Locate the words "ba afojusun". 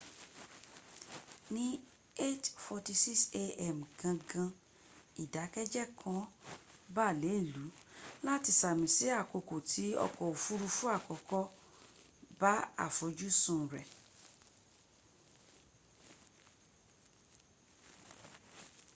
12.41-13.61